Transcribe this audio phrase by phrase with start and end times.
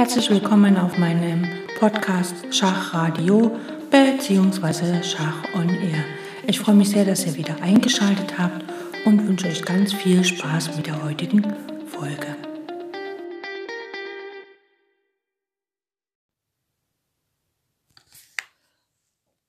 [0.00, 1.46] Herzlich willkommen auf meinem
[1.78, 3.54] Podcast Schachradio
[3.90, 5.02] bzw.
[5.02, 6.02] Schach on Air.
[6.46, 8.64] Ich freue mich sehr, dass ihr wieder eingeschaltet habt
[9.04, 11.42] und wünsche euch ganz viel Spaß mit der heutigen
[11.86, 12.34] Folge.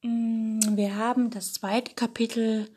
[0.02, 2.70] Mm, wir haben das zweite Kapitel,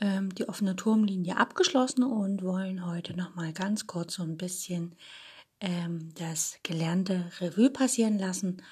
[0.00, 4.96] ähm, die offene Turmlinie, abgeschlossen und wollen heute noch mal ganz kurz so ein bisschen
[5.62, 8.62] ähm, das gelernte Revue passieren lassen.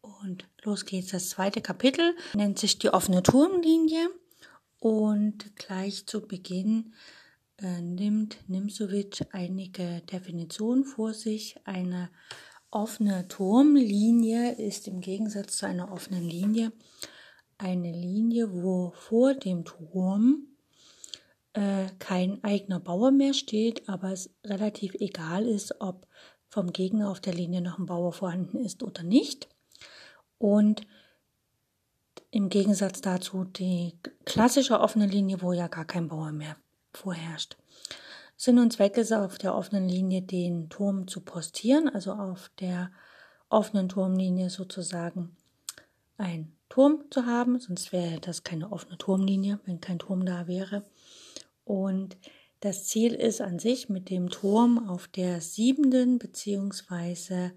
[0.00, 1.10] Und los geht's.
[1.10, 4.08] Das zweite Kapitel nennt sich die offene Turmlinie.
[4.78, 6.94] Und gleich zu Beginn
[7.58, 11.56] äh, nimmt Nimsovic einige Definitionen vor sich.
[11.64, 12.10] Eine
[12.70, 16.72] offene Turmlinie ist im Gegensatz zu einer offenen Linie
[17.58, 20.53] eine Linie, wo vor dem Turm
[21.54, 26.06] äh, kein eigener Bauer mehr steht, aber es relativ egal ist, ob
[26.48, 29.48] vom Gegner auf der Linie noch ein Bauer vorhanden ist oder nicht.
[30.38, 30.86] Und
[32.30, 36.56] im Gegensatz dazu die klassische offene Linie, wo ja gar kein Bauer mehr
[36.92, 37.56] vorherrscht.
[38.36, 42.90] Sinn und Zweck ist auf der offenen Linie den Turm zu postieren, also auf der
[43.48, 45.36] offenen Turmlinie sozusagen
[46.16, 50.84] ein Turm zu haben, sonst wäre das keine offene Turmlinie, wenn kein Turm da wäre.
[51.64, 52.16] Und
[52.60, 57.52] das Ziel ist an sich, mit dem Turm auf der siebenden beziehungsweise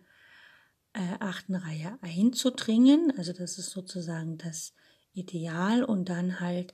[0.94, 3.13] äh, achten Reihe einzudringen.
[3.17, 4.73] Also das ist sozusagen das
[5.13, 6.73] Ideal und dann halt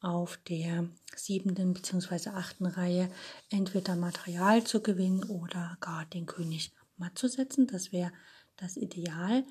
[0.00, 3.08] auf der siebenden beziehungsweise achten Reihe
[3.50, 7.66] entweder Material zu gewinnen oder gar den König matt zu setzen.
[7.66, 8.12] Das wäre
[8.56, 9.44] das Ideal.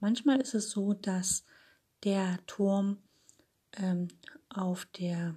[0.00, 1.44] Manchmal ist es so, dass
[2.04, 2.98] der Turm
[3.76, 4.08] ähm,
[4.48, 5.36] auf der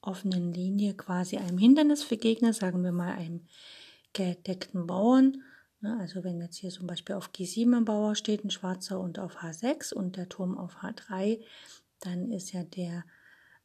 [0.00, 3.46] offenen Linie quasi einem Hindernis für Gegner, sagen wir mal einem
[4.12, 5.42] gedeckten Bauern.
[5.80, 9.18] Ne, also wenn jetzt hier zum Beispiel auf G7 ein Bauer steht, ein schwarzer und
[9.18, 11.40] auf H6 und der Turm auf H3,
[12.00, 13.04] dann ist ja der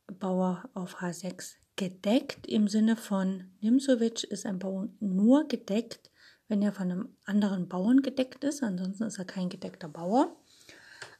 [0.08, 2.48] Bauer auf H6 gedeckt.
[2.48, 6.12] Im Sinne von Nimsovic ist ein Bauer nur gedeckt,
[6.48, 8.62] wenn er von einem anderen Bauern gedeckt ist.
[8.62, 10.36] Ansonsten ist er kein gedeckter Bauer.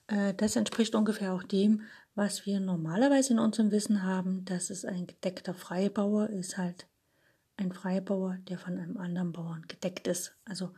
[0.08, 1.84] Äh, das entspricht ungefähr auch dem,
[2.16, 6.88] was wir normalerweise in unserem Wissen haben, dass es ein gedeckter Freibauer ist halt
[7.58, 10.36] ein Freibauer, der von einem anderen Bauern gedeckt ist.
[10.46, 10.74] Also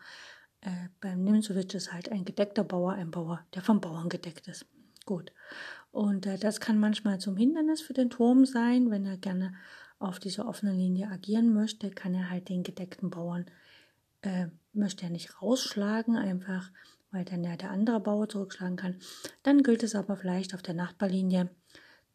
[0.62, 4.66] äh, beim Nimzowitsch ist halt ein gedeckter Bauer ein Bauer, der vom Bauern gedeckt ist.
[5.06, 5.32] Gut.
[5.92, 8.92] Und äh, das kann manchmal zum Hindernis für den Turm sein.
[8.92, 9.54] Wenn er gerne
[10.00, 13.46] auf dieser offenen Linie agieren möchte, kann er halt den gedeckten Bauern,
[14.22, 16.72] äh, möchte er nicht rausschlagen, einfach
[17.14, 19.00] weil dann ja der andere Bauer zurückschlagen kann.
[19.44, 21.50] Dann gilt es aber vielleicht auf der Nachbarlinie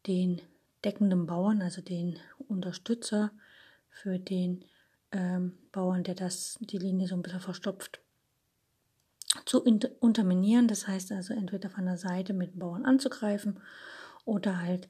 [0.05, 0.41] den
[0.83, 3.31] deckenden Bauern, also den Unterstützer
[3.89, 4.65] für den
[5.11, 8.01] ähm, Bauern, der das die Linie so ein bisschen verstopft,
[9.45, 10.67] zu unterminieren.
[10.67, 13.59] Das heißt also entweder von der Seite mit dem Bauern anzugreifen
[14.25, 14.89] oder halt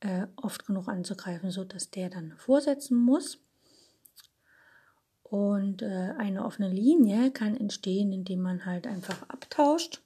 [0.00, 3.38] äh, oft genug anzugreifen, sodass der dann vorsetzen muss.
[5.32, 10.02] Und äh, eine offene Linie kann entstehen, indem man halt einfach abtauscht.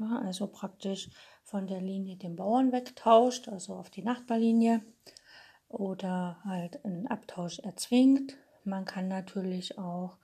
[0.00, 1.10] Also praktisch
[1.44, 4.82] von der Linie den Bauern wegtauscht, also auf die Nachbarlinie.
[5.68, 8.36] Oder halt einen Abtausch erzwingt.
[8.64, 10.16] Man kann natürlich auch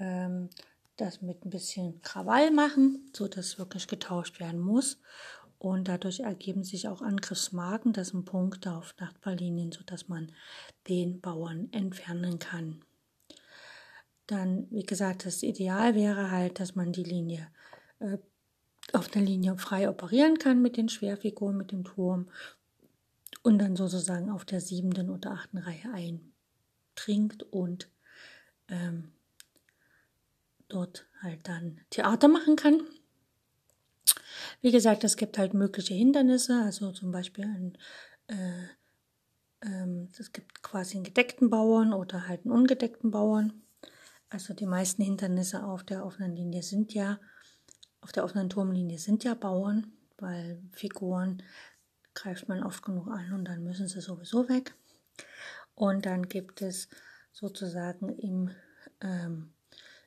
[0.00, 0.50] ähm,
[0.96, 5.00] das mit ein bisschen Krawall machen, so dass wirklich getauscht werden muss.
[5.60, 10.32] Und dadurch ergeben sich auch Angriffsmarken, das sind Punkte auf Nachbarlinien, sodass man
[10.88, 12.82] den Bauern entfernen kann
[14.26, 17.48] dann, wie gesagt, das Ideal wäre halt, dass man die Linie
[17.98, 18.18] äh,
[18.92, 22.28] auf der Linie frei operieren kann mit den Schwerfiguren, mit dem Turm
[23.42, 27.88] und dann sozusagen auf der siebten oder achten Reihe eintrinkt und
[28.68, 29.12] ähm,
[30.68, 32.82] dort halt dann Theater machen kann.
[34.60, 37.78] Wie gesagt, es gibt halt mögliche Hindernisse, also zum Beispiel ein,
[38.28, 43.62] äh, ähm, es gibt quasi einen gedeckten Bauern oder halt einen ungedeckten Bauern.
[44.32, 47.20] Also die meisten Hindernisse auf der offenen Linie sind ja,
[48.00, 51.42] auf der offenen Turmlinie sind ja Bauern, weil Figuren
[52.14, 54.74] greift man oft genug an und dann müssen sie sowieso weg.
[55.74, 56.88] Und dann gibt es
[57.30, 58.50] sozusagen im,
[59.02, 59.52] ähm,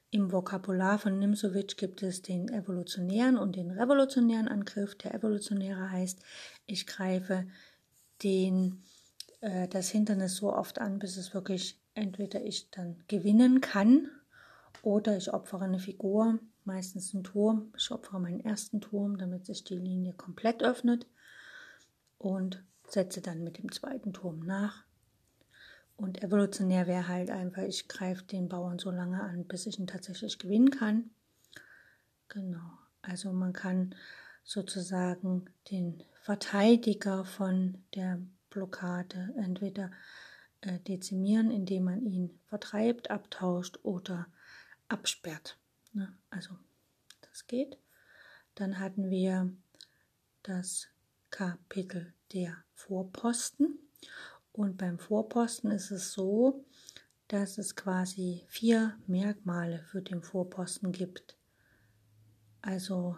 [0.09, 4.95] im Vokabular von Nimsovic gibt es den evolutionären und den revolutionären Angriff.
[4.95, 6.19] Der evolutionäre heißt,
[6.65, 7.45] ich greife
[8.23, 8.81] den,
[9.41, 14.09] äh, das Hindernis so oft an, bis es wirklich entweder ich dann gewinnen kann
[14.83, 17.73] oder ich opfere eine Figur, meistens einen Turm.
[17.75, 21.07] Ich opfere meinen ersten Turm, damit sich die Linie komplett öffnet
[22.19, 24.83] und setze dann mit dem zweiten Turm nach.
[25.97, 29.87] Und evolutionär wäre halt einfach, ich greife den Bauern so lange an, bis ich ihn
[29.87, 31.09] tatsächlich gewinnen kann.
[32.27, 32.77] Genau.
[33.01, 33.95] Also man kann
[34.43, 38.19] sozusagen den Verteidiger von der
[38.49, 39.91] Blockade entweder
[40.65, 44.27] dezimieren, indem man ihn vertreibt, abtauscht oder
[44.87, 45.57] absperrt.
[45.93, 46.15] Ne?
[46.29, 46.55] Also
[47.21, 47.77] das geht.
[48.55, 49.51] Dann hatten wir
[50.43, 50.87] das
[51.29, 53.79] Kapitel der Vorposten.
[54.51, 56.65] Und beim Vorposten ist es so,
[57.27, 61.37] dass es quasi vier Merkmale für den Vorposten gibt.
[62.61, 63.17] Also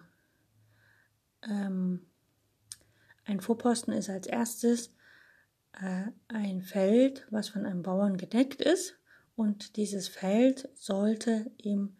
[1.43, 2.05] ähm,
[3.25, 4.93] ein Vorposten ist als erstes
[5.81, 8.97] äh, ein Feld, was von einem Bauern gedeckt ist.
[9.35, 11.97] Und dieses Feld sollte im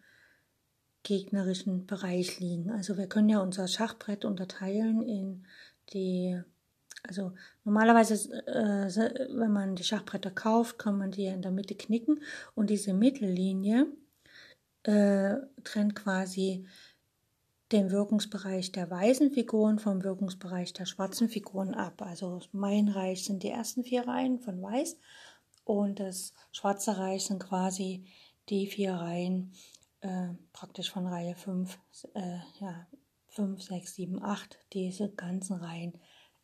[1.04, 2.70] gegnerischen Bereich liegen.
[2.70, 5.46] Also wir können ja unser Schachbrett unterteilen in
[5.92, 6.38] die,
[7.04, 7.32] also
[7.64, 8.14] normalerweise,
[8.46, 12.20] äh, wenn man die Schachbretter kauft, kann man die ja in der Mitte knicken
[12.54, 13.86] und diese Mittellinie
[14.82, 16.66] äh, trennt quasi
[17.72, 22.00] den Wirkungsbereich der weißen Figuren vom Wirkungsbereich der schwarzen Figuren ab.
[22.02, 24.96] Also mein Reich sind die ersten vier Reihen von weiß
[25.64, 28.06] und das schwarze Reich sind quasi
[28.48, 29.52] die vier Reihen
[30.00, 31.78] äh, praktisch von Reihe 5,
[32.14, 32.86] äh, ja,
[33.28, 35.92] 5, 6, 7, 8, diese ganzen Reihen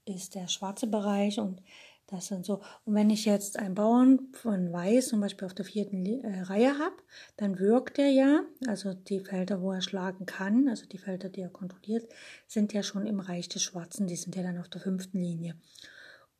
[0.04, 1.62] ist der schwarze Bereich und
[2.06, 2.60] das sind so.
[2.84, 6.78] Und wenn ich jetzt einen Bauern von Weiß zum Beispiel auf der vierten äh, Reihe
[6.78, 6.96] habe,
[7.36, 11.40] dann wirkt er ja, also die Felder, wo er schlagen kann, also die Felder, die
[11.40, 12.06] er kontrolliert,
[12.46, 15.56] sind ja schon im Reich des Schwarzen, die sind ja dann auf der fünften Linie.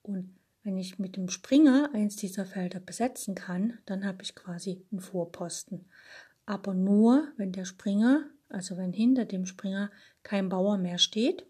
[0.02, 4.84] Und wenn ich mit dem Springer eins dieser Felder besetzen kann, dann habe ich quasi
[4.90, 5.86] einen Vorposten.
[6.46, 9.90] Aber nur, wenn der Springer, also wenn hinter dem Springer
[10.22, 11.46] kein Bauer mehr steht,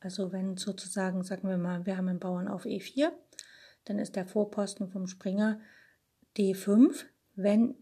[0.00, 3.12] also wenn sozusagen, sagen wir mal, wir haben einen Bauern auf E4
[3.90, 5.60] dann ist der Vorposten vom Springer
[6.36, 7.74] D5, wenn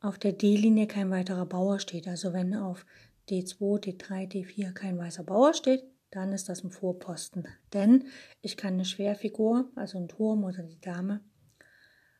[0.00, 2.06] auf der D-Linie kein weiterer Bauer steht.
[2.06, 2.84] Also wenn auf
[3.30, 7.48] D2, D3, D4 kein weißer Bauer steht, dann ist das ein Vorposten.
[7.72, 8.04] Denn
[8.42, 11.20] ich kann eine Schwerfigur, also einen Turm oder die Dame,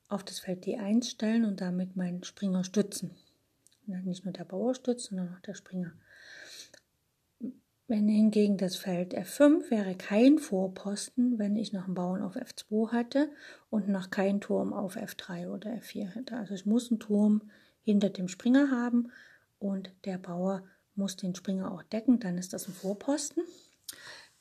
[0.09, 3.15] auf das Feld D1 stellen und damit meinen Springer stützen.
[3.85, 5.93] Nicht nur der Bauer stützt, sondern auch der Springer.
[7.93, 12.91] Wenn hingegen das Feld F5 wäre kein Vorposten, wenn ich noch einen Bauern auf F2
[12.91, 13.29] hatte
[13.69, 16.39] und noch keinen Turm auf F3 oder F4 hätte.
[16.39, 17.51] Also ich muss einen Turm
[17.83, 19.13] hinter dem Springer haben
[19.59, 20.63] und der Bauer
[20.95, 23.43] muss den Springer auch decken, dann ist das ein Vorposten.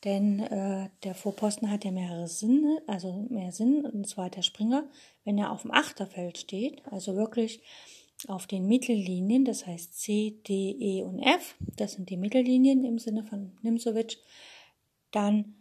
[0.06, 4.86] Denn äh, der Vorposten hat ja mehrere Sinne, also mehr Sinn, und zwar der Springer,
[5.26, 7.62] wenn er auf dem Achterfeld steht, also wirklich
[8.28, 13.00] auf den Mittellinien, das heißt C, D, E und F, das sind die Mittellinien im
[13.00, 14.18] Sinne von Nimzowitsch,
[15.12, 15.56] dann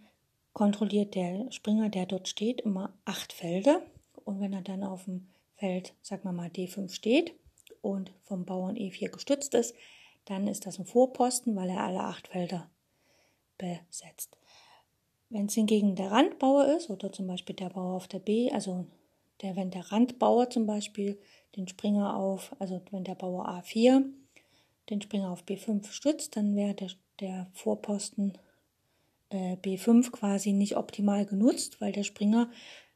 [0.53, 3.83] kontrolliert der Springer, der dort steht, immer acht Felder.
[4.25, 7.35] Und wenn er dann auf dem Feld, sagen wir mal, D5 steht
[7.81, 9.75] und vom Bauern E4 gestützt ist,
[10.25, 12.71] dann ist das ein Vorposten, weil er alle acht Felder
[13.59, 14.37] besetzt.
[15.29, 18.87] Wenn es hingegen der Randbauer ist oder zum Beispiel der Bauer auf der B, also
[19.43, 21.19] der, wenn der Randbauer zum Beispiel
[21.57, 24.05] den Springer auf, also wenn der Bauer A4
[24.89, 28.39] den Springer auf B5 stützt, dann wäre der, der Vorposten
[29.31, 32.51] äh, B5 quasi nicht optimal genutzt, weil der Springer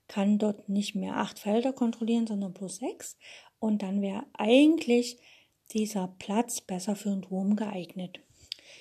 [0.08, 3.16] kann dort nicht mehr acht Felder kontrollieren, sondern bloß sechs.
[3.58, 5.18] Und dann wäre eigentlich
[5.72, 8.20] dieser Platz besser für einen Turm geeignet.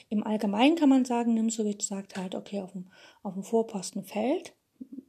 [0.09, 4.53] Im Allgemeinen kann man sagen, Nimsowitsch sagt halt, okay, auf dem, auf dem Vorposten fällt,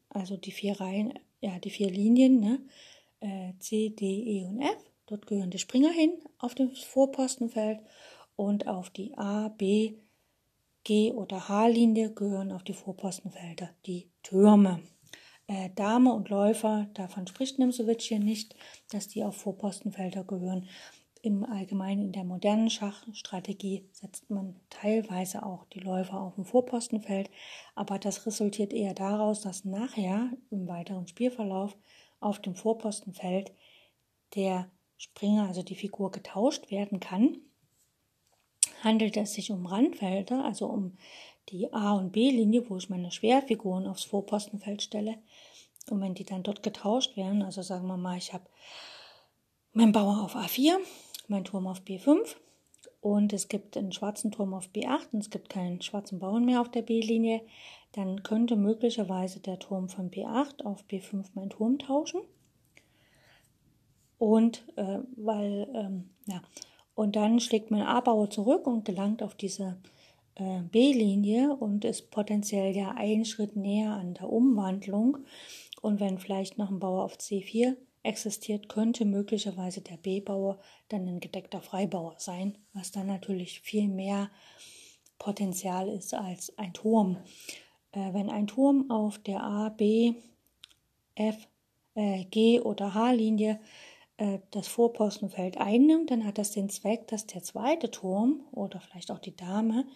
[0.08, 2.60] also die vier Reihen, ja, die vier Linien, ne,
[3.24, 4.76] äh, C, D, E und F.
[5.06, 7.80] Dort gehören die Springer hin auf dem Vorpostenfeld
[8.36, 9.94] und auf die A, B,
[10.84, 14.80] G oder H-Linie gehören auf die Vorpostenfelder die Türme.
[15.46, 18.54] Äh, Dame und Läufer, davon spricht Nimsowitsch hier nicht,
[18.90, 20.68] dass die auf Vorpostenfelder gehören.
[21.22, 27.30] Im Allgemeinen in der modernen Schachstrategie setzt man teilweise auch die Läufer auf dem Vorpostenfeld,
[27.74, 31.74] aber das resultiert eher daraus, dass nachher im weiteren Spielverlauf
[32.24, 33.52] auf dem Vorpostenfeld
[34.34, 37.38] der Springer, also die Figur, getauscht werden kann,
[38.82, 40.96] handelt es sich um Randfelder, also um
[41.50, 45.18] die A- und B-Linie, wo ich meine Schwerfiguren aufs Vorpostenfeld stelle.
[45.90, 48.46] Und wenn die dann dort getauscht werden, also sagen wir mal, ich habe
[49.72, 50.78] meinen Bauer auf A4,
[51.28, 52.36] mein Turm auf B5
[53.04, 56.62] und es gibt einen schwarzen Turm auf B8 und es gibt keinen schwarzen Bauern mehr
[56.62, 57.42] auf der B-Linie,
[57.92, 62.22] dann könnte möglicherweise der Turm von B8 auf B5 mein Turm tauschen.
[64.16, 66.40] Und äh, weil, ähm, ja,
[66.94, 69.76] und dann schlägt mein A-Bauer zurück und gelangt auf diese
[70.36, 75.18] äh, B-Linie und ist potenziell ja einen Schritt näher an der Umwandlung.
[75.82, 81.20] Und wenn vielleicht noch ein Bauer auf C4 existiert, könnte möglicherweise der B-Bauer dann ein
[81.20, 84.30] gedeckter Freibauer sein, was dann natürlich viel mehr
[85.18, 87.16] Potenzial ist als ein Turm.
[87.92, 90.14] Äh, wenn ein Turm auf der A, B,
[91.14, 91.48] F,
[91.94, 93.58] äh, G oder H-Linie
[94.18, 99.10] äh, das Vorpostenfeld einnimmt, dann hat das den Zweck, dass der zweite Turm oder vielleicht
[99.10, 99.86] auch die Dame,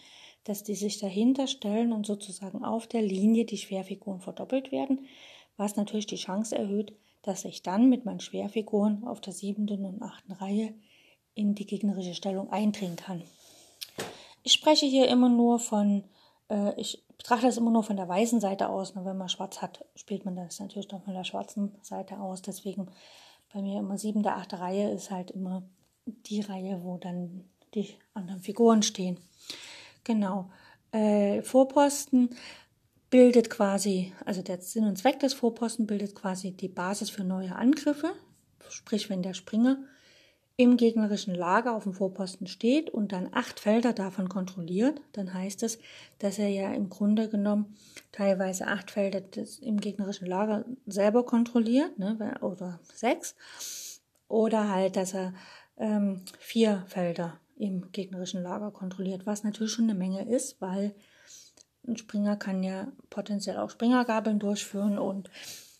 [0.45, 5.05] dass die sich dahinter stellen und sozusagen auf der Linie die Schwerfiguren verdoppelt werden,
[5.57, 10.01] was natürlich die Chance erhöht, dass ich dann mit meinen Schwerfiguren auf der siebten und
[10.01, 10.73] achten Reihe
[11.33, 13.23] in die gegnerische Stellung eindringen kann.
[14.43, 16.03] Ich spreche hier immer nur von,
[16.49, 18.91] äh, ich betrachte das immer nur von der weißen Seite aus.
[18.91, 22.41] Und wenn man schwarz hat, spielt man das natürlich noch von der schwarzen Seite aus.
[22.41, 22.89] Deswegen
[23.53, 25.63] bei mir immer siebte, achte Reihe ist halt immer
[26.05, 29.19] die Reihe, wo dann die anderen Figuren stehen.
[30.03, 30.49] Genau.
[30.91, 32.29] Äh, Vorposten
[33.09, 37.55] bildet quasi, also der Sinn und Zweck des Vorposten bildet quasi die Basis für neue
[37.55, 38.11] Angriffe.
[38.69, 39.77] Sprich, wenn der Springer
[40.59, 45.63] im gegnerischen Lager auf dem Vorposten steht und dann acht Felder davon kontrolliert, dann heißt
[45.63, 45.79] es,
[46.19, 47.77] dass er ja im Grunde genommen
[48.11, 53.35] teilweise acht Felder des, im gegnerischen Lager selber kontrolliert, ne, oder sechs,
[54.27, 55.33] oder halt, dass er
[55.77, 60.93] ähm, vier Felder im gegnerischen Lager kontrolliert, was natürlich schon eine Menge ist, weil
[61.89, 65.29] ein Springer kann ja potenziell auch Springergabeln durchführen und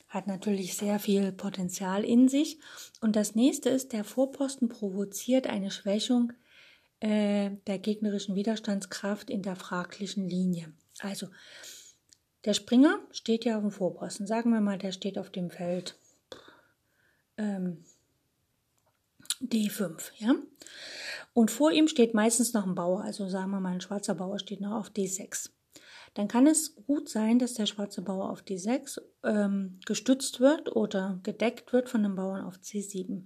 [0.10, 2.60] hat natürlich sehr viel Potenzial in sich.
[3.00, 6.34] Und das nächste ist, der Vorposten provoziert eine Schwächung
[7.00, 10.74] äh, der gegnerischen Widerstandskraft in der fraglichen Linie.
[11.00, 11.28] Also
[12.46, 14.26] der Springer steht ja auf dem Vorposten.
[14.26, 15.96] Sagen wir mal, der steht auf dem Feld
[17.38, 17.86] ähm,
[19.42, 20.36] D5, ja.
[21.34, 24.40] Und vor ihm steht meistens noch ein Bauer, also sagen wir mal, ein schwarzer Bauer
[24.40, 25.52] steht noch auf D6
[26.14, 31.20] dann kann es gut sein, dass der schwarze Bauer auf D6 ähm, gestützt wird oder
[31.24, 33.24] gedeckt wird von dem Bauern auf C7.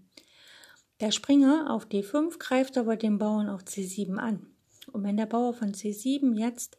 [1.00, 4.48] Der Springer auf D5 greift aber den Bauern auf C7 an.
[4.92, 6.78] Und wenn der Bauer von C7 jetzt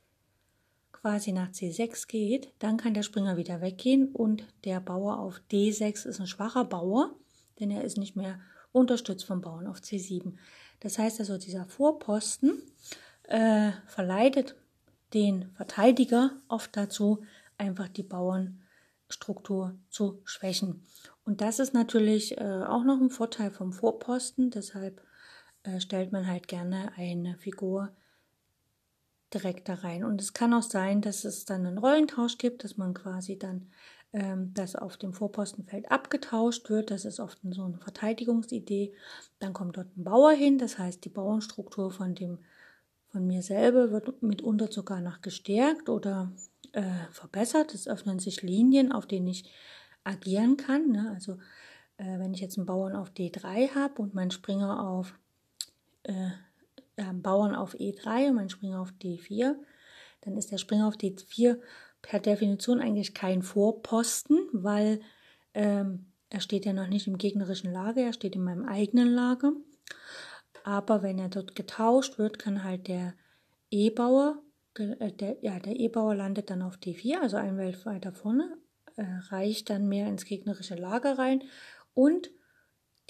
[0.92, 6.06] quasi nach C6 geht, dann kann der Springer wieder weggehen und der Bauer auf D6
[6.06, 7.14] ist ein schwacher Bauer,
[7.61, 8.40] denn er ist nicht mehr
[8.73, 10.34] unterstützt vom Bauern auf C7.
[10.80, 12.62] Das heißt also, dieser Vorposten
[13.25, 14.56] äh, verleitet
[15.14, 17.25] den Verteidiger oft dazu,
[17.56, 20.85] einfach die Bauernstruktur zu schwächen.
[21.25, 24.50] Und das ist natürlich äh, auch noch ein Vorteil vom Vorposten.
[24.50, 25.00] Deshalb
[25.62, 27.90] äh, stellt man halt gerne eine Figur
[29.33, 30.04] direkt da rein.
[30.04, 33.71] Und es kann auch sein, dass es dann einen Rollentausch gibt, dass man quasi dann
[34.12, 36.90] ähm, das auf dem Vorpostenfeld abgetauscht wird.
[36.90, 38.94] Das ist oft so eine Verteidigungsidee.
[39.40, 42.38] Dann kommt dort ein Bauer hin, das heißt die Bauernstruktur von dem
[43.14, 46.33] von mir selber wird mitunter sogar noch gestärkt oder
[46.73, 47.73] äh, verbessert.
[47.73, 49.49] Es öffnen sich Linien, auf denen ich
[50.02, 50.90] agieren kann.
[50.90, 51.12] Ne?
[51.14, 51.35] Also
[51.97, 55.14] äh, wenn ich jetzt einen Bauern auf D3 habe und meinen Springer auf
[56.02, 56.30] äh,
[57.12, 59.54] Bauern auf E3 und mein Springer auf D4,
[60.23, 61.61] dann ist der Springer auf D4
[62.02, 65.00] per Definition eigentlich kein Vorposten, weil
[65.54, 69.52] ähm, er steht ja noch nicht im gegnerischen Lager, er steht in meinem eigenen Lager.
[70.64, 73.14] Aber wenn er dort getauscht wird, kann halt der
[73.71, 74.42] E-Bauer,
[74.75, 78.56] äh, der, ja, der E-Bauer landet dann auf D4, also ein Welt weiter vorne,
[78.97, 81.42] äh, reicht dann mehr ins gegnerische Lager rein
[81.92, 82.30] und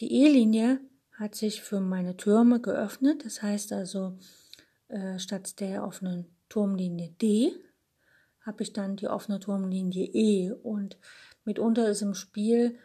[0.00, 0.80] die E-Linie
[1.12, 3.24] hat sich für meine Türme geöffnet.
[3.24, 4.18] Das heißt also,
[4.88, 7.52] äh, statt der offenen Turmlinie D
[8.40, 10.98] habe ich dann die offene Turmlinie E und
[11.44, 12.78] mitunter ist im Spiel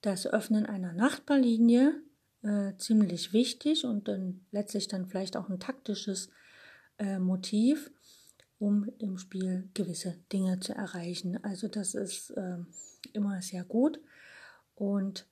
[0.00, 2.00] das Öffnen einer Nachbarlinie
[2.42, 6.30] äh, ziemlich wichtig und dann letztlich dann vielleicht auch ein taktisches
[6.98, 7.90] äh, Motiv,
[8.58, 11.42] um im Spiel gewisse Dinge zu erreichen.
[11.44, 12.58] Also das ist äh,
[13.12, 14.00] immer sehr gut.
[14.74, 15.26] Und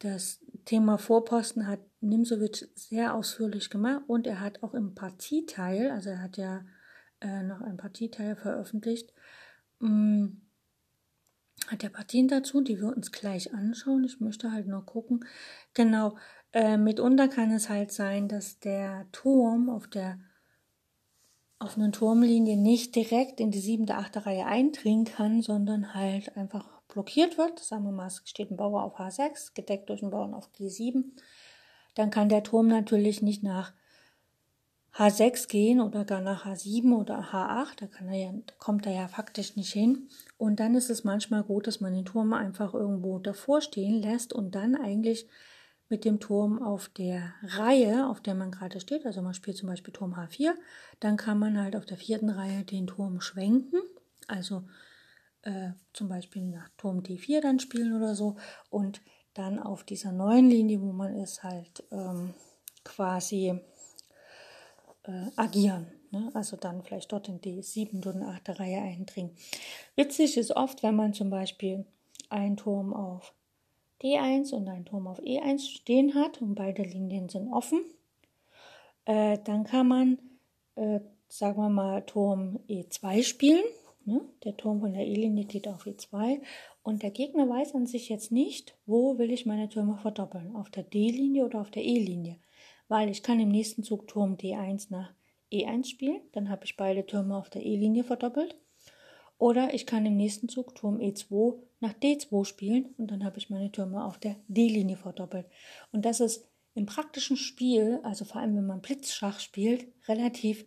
[0.00, 6.10] das Thema Vorposten hat Nimsowitsch sehr ausführlich gemacht und er hat auch im Partieteil, also
[6.10, 6.64] er hat ja
[7.20, 9.12] äh, noch ein Partieteil veröffentlicht,
[9.80, 10.32] mh,
[11.66, 14.04] hat er Partien dazu, die wir uns gleich anschauen.
[14.04, 15.24] Ich möchte halt nur gucken.
[15.74, 16.16] Genau,
[16.52, 20.18] äh, mitunter kann es halt sein, dass der Turm auf der
[21.58, 26.68] auf einer Turmlinie nicht direkt in die siebte, achte Reihe eindringen kann, sondern halt einfach
[26.88, 27.58] blockiert wird.
[27.60, 31.04] Sagen wir mal, es steht ein Bauer auf H6, gedeckt durch einen Bauern auf G7.
[31.94, 33.72] Dann kann der Turm natürlich nicht nach
[34.98, 39.08] H6 gehen oder gar nach H7 oder H8, da, kann er ja, kommt er ja
[39.08, 40.08] faktisch nicht hin.
[40.38, 44.32] Und dann ist es manchmal gut, dass man den Turm einfach irgendwo davor stehen lässt
[44.32, 45.28] und dann eigentlich
[45.88, 49.68] mit dem Turm auf der Reihe, auf der man gerade steht, also man spielt zum
[49.68, 50.52] Beispiel Turm H4,
[50.98, 53.80] dann kann man halt auf der vierten Reihe den Turm schwenken,
[54.26, 54.64] also
[55.42, 58.36] äh, zum Beispiel nach Turm D4 dann spielen oder so
[58.68, 59.00] und
[59.34, 62.34] dann auf dieser neuen Linie, wo man ist, halt ähm,
[62.82, 63.60] quasi
[65.06, 65.86] äh, agieren.
[66.10, 66.30] Ne?
[66.34, 69.32] Also dann vielleicht dort in die siebte und achte Reihe eindringen.
[69.96, 71.84] Witzig ist oft, wenn man zum Beispiel
[72.28, 73.34] einen Turm auf
[74.02, 77.80] D1 und einen Turm auf E1 stehen hat und beide Linien sind offen,
[79.04, 80.18] äh, dann kann man,
[80.74, 83.64] äh, sagen wir mal, Turm E2 spielen.
[84.04, 84.20] Ne?
[84.44, 86.40] Der Turm von der E-Linie geht auf E2
[86.82, 90.70] und der Gegner weiß an sich jetzt nicht, wo will ich meine Türme verdoppeln, auf
[90.70, 92.36] der D-Linie oder auf der E-Linie.
[92.88, 95.12] Weil ich kann im nächsten Zug Turm D1 nach
[95.52, 98.56] E1 spielen, dann habe ich beide Türme auf der E-Linie verdoppelt.
[99.38, 103.50] Oder ich kann im nächsten Zug Turm E2 nach D2 spielen und dann habe ich
[103.50, 105.46] meine Türme auf der D-Linie verdoppelt.
[105.92, 110.64] Und das ist im praktischen Spiel, also vor allem wenn man Blitzschach spielt, relativ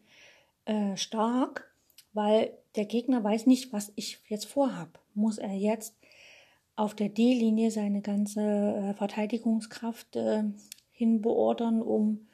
[0.66, 1.74] äh, stark,
[2.14, 5.00] weil der Gegner weiß nicht, was ich jetzt vorhab.
[5.14, 5.96] Muss er jetzt
[6.76, 10.44] auf der D-Linie seine ganze äh, Verteidigungskraft äh,
[11.00, 12.28] hinbeordern, um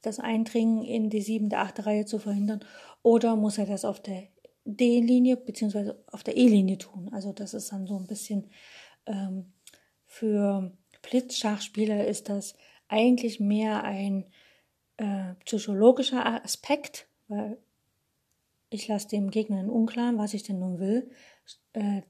[0.00, 2.64] das Eindringen in die siebte, achte Reihe zu verhindern?
[3.02, 4.28] Oder muss er das auf der
[4.64, 5.94] D-Linie bzw.
[6.06, 7.10] auf der E-Linie tun?
[7.12, 8.48] Also das ist dann so ein bisschen
[9.06, 9.52] ähm,
[10.06, 12.54] für Blitzschachspieler ist das
[12.88, 14.26] eigentlich mehr ein
[14.96, 17.58] äh, psychologischer Aspekt, weil
[18.70, 21.10] ich lasse dem Gegner in Unklaren, was ich denn nun will,
[21.72, 22.02] äh,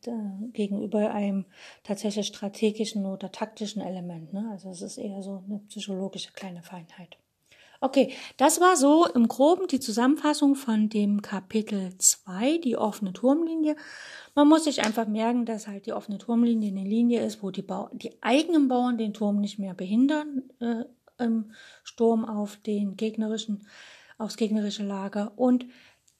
[0.52, 1.44] gegenüber einem
[1.82, 4.32] tatsächlich strategischen oder taktischen Element.
[4.32, 4.48] Ne?
[4.50, 7.18] Also es ist eher so eine psychologische kleine Feinheit.
[7.82, 13.74] Okay, das war so im Groben die Zusammenfassung von dem Kapitel 2, die offene Turmlinie.
[14.34, 17.62] Man muss sich einfach merken, dass halt die offene Turmlinie eine Linie ist, wo die,
[17.62, 20.84] Bau die eigenen Bauern den Turm nicht mehr behindern äh,
[21.18, 23.66] im Sturm auf den gegnerischen,
[24.18, 25.64] aufs gegnerische Lager und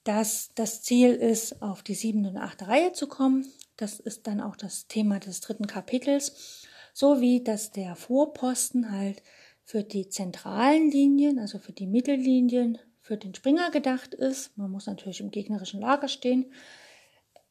[0.04, 3.46] dass das Ziel ist, auf die siebte und achte Reihe zu kommen.
[3.76, 9.22] Das ist dann auch das Thema des dritten Kapitels, sowie dass der Vorposten halt
[9.64, 14.56] für die zentralen Linien, also für die Mittellinien, für den Springer gedacht ist.
[14.56, 16.52] Man muss natürlich im gegnerischen Lager stehen.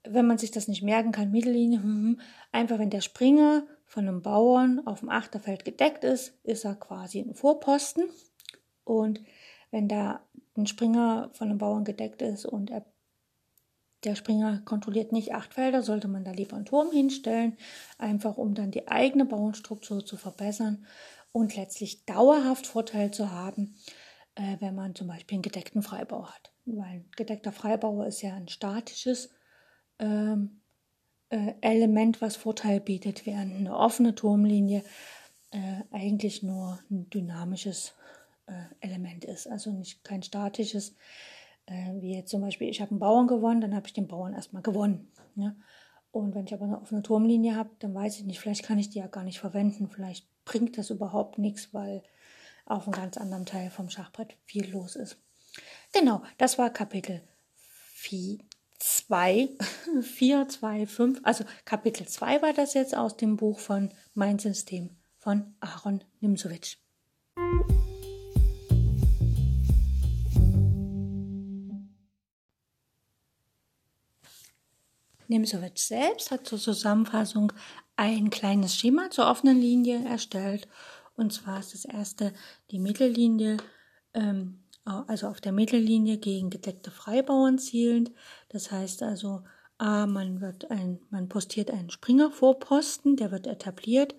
[0.03, 4.07] Wenn man sich das nicht merken kann, Mittellinie, hm, hm, einfach wenn der Springer von
[4.07, 8.09] einem Bauern auf dem Achterfeld gedeckt ist, ist er quasi ein Vorposten.
[8.83, 9.21] Und
[9.71, 10.21] wenn da
[10.57, 12.85] ein Springer von einem Bauern gedeckt ist und er,
[14.03, 17.57] der Springer kontrolliert nicht acht Felder, sollte man da lieber einen Turm hinstellen,
[17.97, 20.85] einfach um dann die eigene Bauernstruktur zu verbessern
[21.31, 23.75] und letztlich dauerhaft Vorteil zu haben,
[24.35, 26.51] äh, wenn man zum Beispiel einen gedeckten Freibau hat.
[26.65, 29.29] Weil ein gedeckter Freibau ist ja ein statisches
[29.99, 30.61] ähm,
[31.29, 34.83] äh, Element, was Vorteil bietet, während eine offene Turmlinie
[35.51, 37.93] äh, eigentlich nur ein dynamisches
[38.79, 40.95] Element ist, also nicht kein statisches.
[41.65, 44.33] Äh, wie jetzt zum Beispiel, ich habe einen Bauern gewonnen, dann habe ich den Bauern
[44.33, 45.11] erstmal gewonnen.
[45.35, 45.55] Ja?
[46.11, 48.89] Und wenn ich aber eine offene Turmlinie habe, dann weiß ich nicht, vielleicht kann ich
[48.89, 52.01] die ja gar nicht verwenden, vielleicht bringt das überhaupt nichts, weil
[52.65, 55.17] auf einem ganz anderen Teil vom Schachbrett viel los ist.
[55.93, 57.21] Genau, das war Kapitel
[57.93, 58.39] 4,
[58.79, 59.49] 2,
[60.01, 61.19] 4, 2, 5.
[61.23, 66.77] Also Kapitel 2 war das jetzt aus dem Buch von Mein System von Aaron Nimsowitsch.
[75.29, 77.53] Nimsowitsch selbst hat zur Zusammenfassung
[77.95, 80.67] ein kleines Schema zur offenen Linie erstellt.
[81.15, 82.33] Und zwar ist das erste
[82.71, 83.57] die Mittellinie,
[84.13, 88.11] ähm, also auf der Mittellinie gegen gedeckte Freibauern zielend.
[88.49, 89.43] Das heißt also,
[89.77, 94.15] A, man, wird ein, man postiert einen Springer vor Posten, der wird etabliert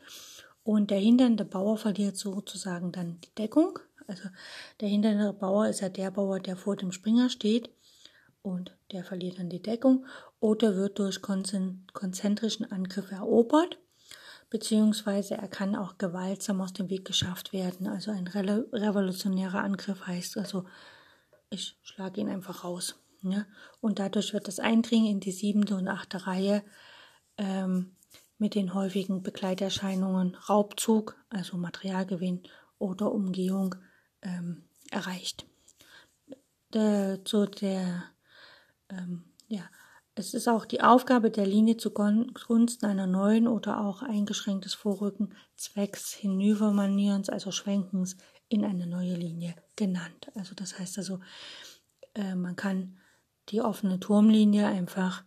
[0.63, 3.79] und der hindernde Bauer verliert sozusagen dann die Deckung.
[4.07, 4.29] Also
[4.81, 7.71] der hindernde Bauer ist ja der Bauer, der vor dem Springer steht
[8.43, 10.07] und der verliert dann die Deckung
[10.41, 13.79] oder wird durch konzentrischen Angriff erobert,
[14.49, 17.87] beziehungsweise er kann auch gewaltsam aus dem Weg geschafft werden.
[17.87, 20.65] Also ein revolutionärer Angriff heißt also,
[21.51, 22.97] ich schlage ihn einfach raus.
[23.23, 23.47] Ja?
[23.81, 26.65] Und dadurch wird das Eindringen in die siebte und achte Reihe
[27.37, 27.97] ähm,
[28.39, 32.43] mit den häufigen Begleiterscheinungen Raubzug, also Materialgewinn
[32.79, 33.75] oder Umgehung
[34.23, 35.47] ähm, erreicht.
[36.73, 38.05] Der, zu der
[38.89, 39.69] ähm, ja,
[40.21, 46.13] es ist auch die Aufgabe der Linie zugunsten einer neuen oder auch eingeschränktes Vorrücken zwecks
[46.13, 48.17] Hinübermanierens, also Schwenkens,
[48.49, 50.31] in eine neue Linie genannt.
[50.35, 51.21] Also das heißt also,
[52.15, 52.99] äh, man kann
[53.49, 55.25] die offene Turmlinie einfach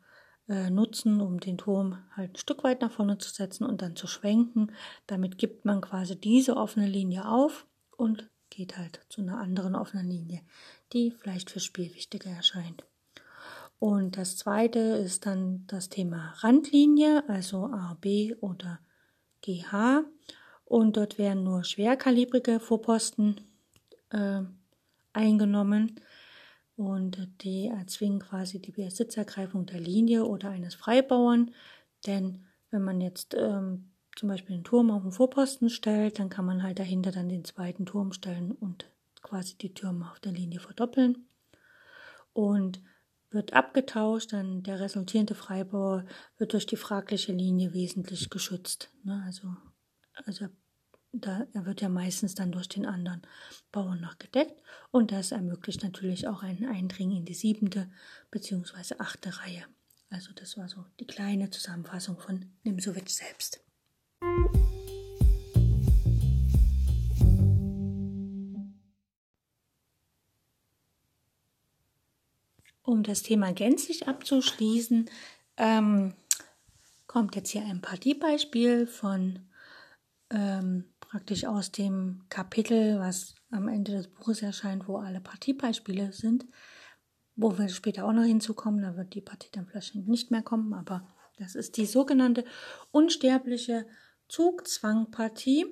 [0.47, 3.95] äh, nutzen, um den Turm halt ein Stück weit nach vorne zu setzen und dann
[3.95, 4.71] zu schwenken.
[5.07, 7.65] Damit gibt man quasi diese offene Linie auf
[7.97, 10.41] und geht halt zu einer anderen offenen Linie,
[10.91, 12.85] die vielleicht fürs Spiel wichtiger erscheint.
[13.83, 18.79] Und das zweite ist dann das Thema Randlinie, also A, B oder
[19.41, 20.05] GH
[20.63, 23.41] und dort werden nur schwerkalibrige Vorposten
[24.11, 24.39] äh,
[25.11, 25.99] eingenommen.
[26.77, 31.51] Und die erzwingen quasi die Besitzergreifung der Linie oder eines Freibauern,
[32.07, 36.45] denn wenn man jetzt ähm, zum Beispiel einen Turm auf den Vorposten stellt, dann kann
[36.45, 38.85] man halt dahinter dann den zweiten Turm stellen und
[39.21, 41.25] quasi die Türme auf der Linie verdoppeln.
[42.31, 42.79] Und
[43.33, 46.05] wird abgetauscht, dann der resultierende Freibauer
[46.37, 48.91] wird durch die fragliche Linie wesentlich geschützt.
[49.03, 49.23] Ne?
[49.25, 49.55] Also,
[50.25, 50.47] also
[51.11, 53.21] da, er wird ja meistens dann durch den anderen
[53.71, 57.89] Bauern noch gedeckt und das ermöglicht natürlich auch ein Eindringen in die siebente
[58.31, 58.95] bzw.
[58.97, 59.63] achte Reihe.
[60.09, 63.63] Also das war so die kleine Zusammenfassung von Nimsowitsch selbst.
[72.93, 75.09] Um das Thema gänzlich abzuschließen,
[75.57, 76.13] ähm,
[77.07, 79.39] kommt jetzt hier ein Partiebeispiel von
[80.29, 86.45] ähm, praktisch aus dem Kapitel, was am Ende des Buches erscheint, wo alle Partiebeispiele sind,
[87.35, 88.83] wo wir später auch noch hinzukommen.
[88.83, 91.07] Da wird die Partie dann vielleicht nicht mehr kommen, aber
[91.39, 92.45] das ist die sogenannte
[92.91, 93.87] unsterbliche
[94.27, 95.65] Zugzwangpartie.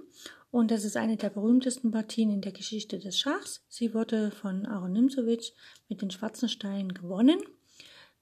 [0.52, 3.64] Und das ist eine der berühmtesten Partien in der Geschichte des Schachs.
[3.70, 5.54] Sie wurde von Aron Nimzowitsch
[5.88, 7.40] mit den schwarzen Steinen gewonnen.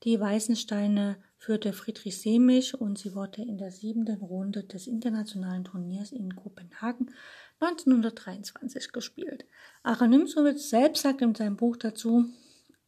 [0.04, 5.66] Die weißen Steine führte Friedrich Semich und sie wurde in der siebten Runde des internationalen
[5.66, 7.12] Turniers in Kopenhagen
[7.60, 9.46] 1923 gespielt.
[9.84, 12.26] Aron Nimzowitsch selbst sagt in seinem Buch dazu,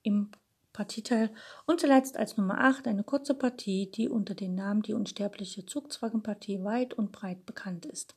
[0.04, 0.30] im
[0.72, 1.32] Partieteil
[1.66, 6.64] und zuletzt als Nummer 8 eine kurze Partie, die unter dem Namen die unsterbliche Zugzwangenpartie
[6.64, 8.16] weit und breit bekannt ist.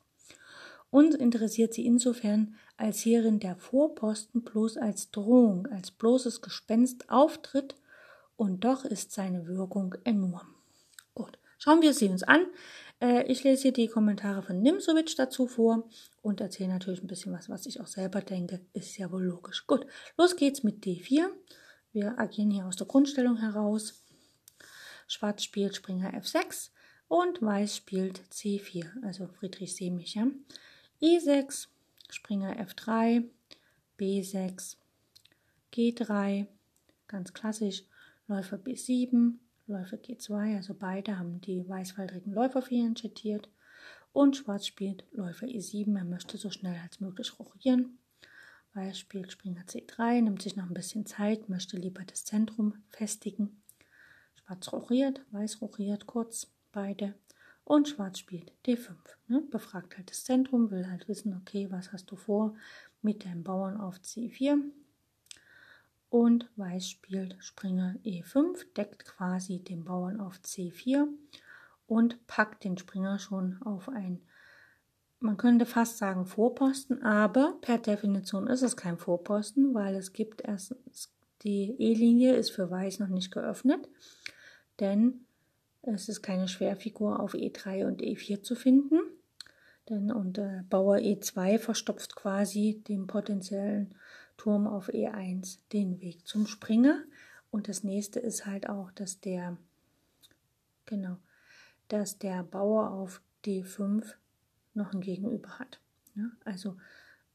[0.95, 7.75] Uns interessiert sie insofern, als hierin der Vorposten bloß als Drohung, als bloßes Gespenst auftritt
[8.37, 10.55] und doch ist seine Wirkung enorm.
[11.13, 12.47] Gut, schauen wir sie uns an.
[13.01, 15.83] Äh, ich lese hier die Kommentare von Nimsowitsch dazu vor
[16.23, 18.61] und erzähle natürlich ein bisschen was, was ich auch selber denke.
[18.73, 19.67] Ist ja wohl logisch.
[19.67, 21.27] Gut, los geht's mit D4.
[21.91, 24.05] Wir agieren hier aus der Grundstellung heraus.
[25.09, 26.71] Schwarz spielt Springer F6
[27.09, 30.15] und Weiß spielt C4, also Friedrich Semich.
[30.15, 30.29] Ja?
[31.03, 31.69] E6,
[32.09, 33.25] Springer F3,
[33.99, 34.77] B6,
[35.73, 36.47] G3,
[37.09, 37.83] ganz klassisch,
[38.27, 39.35] Läufer B7,
[39.67, 43.49] Läufer G2, also beide haben die weißfaltrigen Läuferfehlen chattiert
[44.13, 47.99] und Schwarz spielt Läufer E7, er möchte so schnell als möglich rochieren.
[48.73, 53.63] Weiß spielt Springer C3, nimmt sich noch ein bisschen Zeit, möchte lieber das Zentrum festigen.
[54.37, 57.15] Schwarz rochiert, Weiß rochiert kurz, beide
[57.65, 58.91] und Schwarz spielt D5.
[59.29, 59.43] Ne?
[59.51, 62.55] Befragt halt das Zentrum, will halt wissen, okay, was hast du vor
[63.03, 64.59] mit deinem Bauern auf C4.
[66.11, 71.09] Und Weiß spielt Springer E5, deckt quasi den Bauern auf C4
[71.87, 74.21] und packt den Springer schon auf ein,
[75.25, 80.43] man könnte fast sagen Vorposten, aber per Definition ist es kein Vorposten, weil es gibt
[80.43, 83.89] erstens, die E-Linie ist für Weiß noch nicht geöffnet,
[84.81, 85.27] denn
[85.87, 89.01] es ist keine Schwerfigur auf E3 und E4 zu finden.
[89.89, 93.95] Denn und äh, Bauer E2 verstopft quasi dem potenziellen
[94.37, 97.03] Turm auf E1 den Weg zum Springer.
[97.51, 99.59] Und das nächste ist halt auch, dass der,
[100.87, 101.19] genau,
[101.89, 104.15] dass der Bauer auf D5
[104.73, 105.81] noch ein Gegenüber hat.
[106.17, 106.77] Ja, also,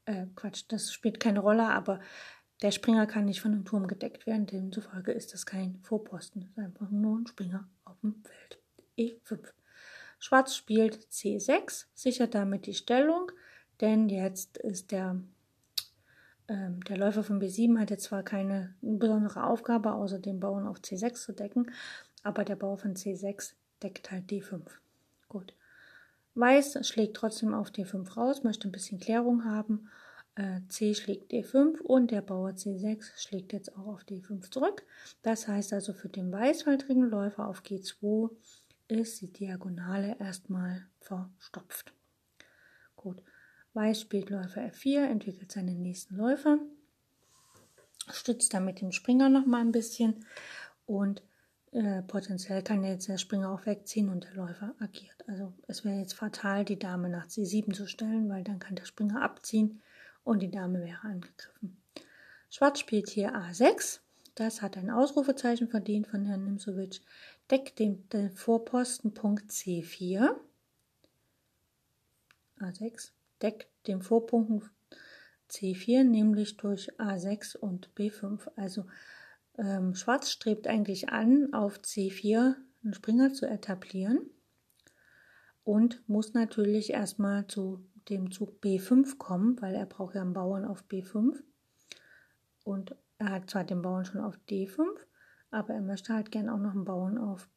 [0.06, 2.00] äh, Quatsch, das spielt keine Rolle, aber
[2.62, 6.50] der Springer kann nicht von einem Turm gedeckt werden, demzufolge ist das kein Vorposten, es
[6.50, 7.68] ist einfach nur ein Springer
[8.04, 8.60] auf dem Feld.
[8.98, 9.40] E5.
[10.20, 13.32] Schwarz spielt C6, sichert damit die Stellung,
[13.80, 15.22] denn jetzt ist der,
[16.50, 20.80] ähm, der Läufer von B7 hat jetzt zwar keine besondere Aufgabe, außer den Bauern auf
[20.80, 21.72] C6 zu decken,
[22.24, 24.62] aber der Bauer von C6 deckt halt D5.
[25.30, 25.54] Gut.
[26.36, 30.09] Weiß schlägt trotzdem auf D5 raus, möchte ein bisschen Klärung haben äh,
[30.70, 34.86] C schlägt D5 und der Bauer C6 schlägt jetzt auch auf D5 zurück.
[35.22, 38.30] Das heißt also für den weißfaltrigen Läufer auf G2
[38.88, 41.94] ist die Diagonale erstmal verstopft.
[42.96, 43.22] Gut,
[43.74, 46.58] Weiß spielt Läufer F4, entwickelt seinen nächsten Läufer,
[48.12, 50.26] stützt damit den Springer noch mal ein bisschen
[50.86, 51.22] und
[51.72, 55.28] äh, potenziell kann jetzt der Springer auch wegziehen und der Läufer agiert.
[55.28, 58.86] Also es wäre jetzt fatal, die Dame nach C7 zu stellen, weil dann kann der
[58.86, 59.82] Springer abziehen
[60.24, 61.82] und die Dame wäre angegriffen.
[62.50, 64.00] Schwarz spielt hier A6.
[64.36, 67.02] Das hat ein Ausrufezeichen verdient von Herrn Nimsowitsch.
[67.52, 70.36] Deckt den, den Vorpostenpunkt C4.
[72.60, 74.70] A6 deckt den Vorpunkt
[75.50, 78.50] C4, nämlich durch A6 und B5.
[78.56, 78.86] Also
[79.58, 84.30] ähm, Schwarz strebt eigentlich an, auf C4 einen Springer zu etablieren.
[85.64, 90.66] und muss natürlich erstmal zu dem Zug B5 kommen, weil er braucht ja einen Bauern
[90.66, 91.42] auf B5
[92.64, 94.84] und er hat zwar den Bauern schon auf D5,
[95.52, 97.50] aber er möchte halt gern auch noch einen Bauern auf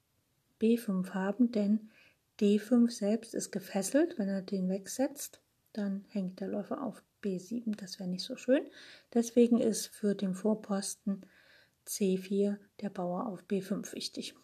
[0.61, 1.91] B5 haben, denn
[2.41, 4.19] D5 selbst ist gefesselt.
[4.19, 5.41] Wenn er den wegsetzt,
[5.73, 7.77] dann hängt der Läufer auf B7.
[7.77, 8.67] Das wäre nicht so schön.
[9.15, 11.27] Deswegen ist für den Vorposten
[11.87, 14.35] C4 der Bauer auf B5 wichtig.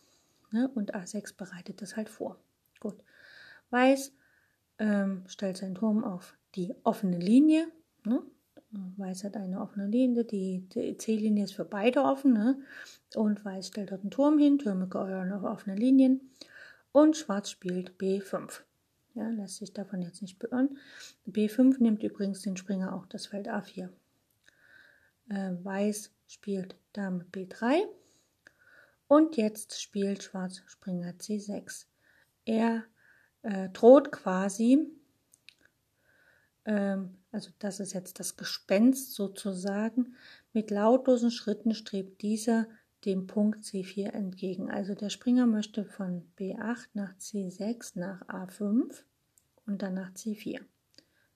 [0.50, 0.70] Ne?
[0.74, 2.38] Und A6 bereitet das halt vor.
[2.80, 3.02] Gut.
[3.70, 4.12] Weiß
[4.78, 7.68] ähm, stellt seinen Turm auf die offene Linie.
[8.04, 8.22] Ne?
[8.70, 12.32] Weiß hat eine offene Linie, die, C-Linie ist für beide offen.
[12.32, 12.58] Ne?
[13.14, 16.30] Und Weiß stellt dort einen Turm hin, Türme gehören auf offene Linien.
[16.92, 18.62] Und Schwarz spielt B5.
[19.14, 20.78] Ja, lässt sich davon jetzt nicht beirren.
[21.26, 23.88] B5 nimmt übrigens den Springer auch das Feld A4.
[25.30, 27.84] Äh, Weiß spielt Dame B3.
[29.08, 31.86] Und jetzt spielt Schwarz Springer C6.
[32.44, 32.84] Er
[33.42, 34.86] äh, droht quasi,
[36.64, 40.14] ähm, also das ist jetzt das Gespenst sozusagen,
[40.52, 42.66] mit lautlosen Schritten strebt dieser
[43.04, 44.70] dem Punkt C4 entgegen.
[44.70, 49.02] Also der Springer möchte von B8 nach C6 nach A5
[49.66, 50.60] und dann nach C4.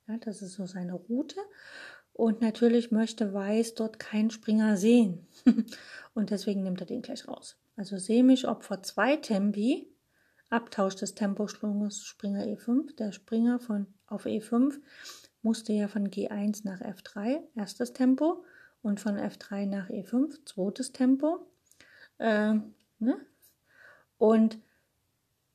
[0.08, 1.38] Ja, das ist so seine Route.
[2.12, 5.26] Und natürlich möchte Weiß dort keinen Springer sehen.
[6.14, 7.56] und deswegen nimmt er den gleich raus.
[7.76, 9.88] Also Semisch opfert zwei Tempi,
[10.52, 12.94] Abtausch des Temposchwunges Springer E5.
[12.96, 14.80] Der Springer von auf E5
[15.42, 18.44] musste ja von G1 nach F3, erstes Tempo,
[18.82, 21.46] und von F3 nach E5, zweites Tempo.
[22.18, 22.54] Äh,
[22.98, 23.26] ne?
[24.18, 24.58] Und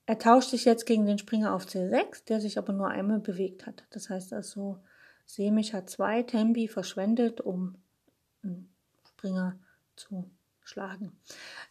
[0.08, 3.66] er tauscht sich jetzt gegen den Springer auf C6, der sich aber nur einmal bewegt
[3.68, 3.86] hat.
[3.92, 4.80] Das heißt also,
[5.26, 7.76] Semich hat zwei Tempi verschwendet, um
[8.42, 8.74] einen
[9.06, 9.60] Springer
[9.96, 10.32] zu
[10.68, 11.18] schlagen.